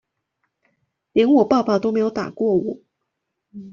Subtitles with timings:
[1.13, 2.81] 連我爸爸都沒有打過我